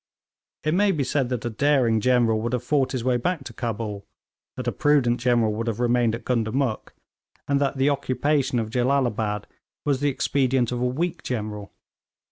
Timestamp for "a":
1.45-1.49, 4.67-4.71, 10.81-10.85